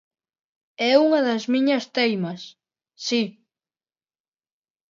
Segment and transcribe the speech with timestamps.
[0.89, 2.41] É unha das miñas teimas,
[3.05, 3.21] si.